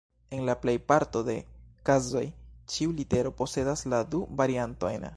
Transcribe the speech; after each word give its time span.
En 0.35 0.39
la 0.47 0.53
plej 0.63 0.73
parto 0.91 1.21
de 1.27 1.35
kazoj, 1.89 2.25
ĉiu 2.77 2.97
litero 3.03 3.37
posedas 3.43 3.89
la 3.95 4.05
du 4.17 4.27
variantojn. 4.43 5.09